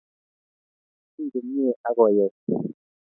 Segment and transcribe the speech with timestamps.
[1.13, 2.27] omii komie akoiya